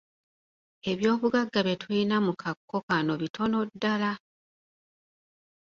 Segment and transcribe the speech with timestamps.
[0.91, 4.11] Ebyobugagga bye tulina mu kaco kano bitono ddala.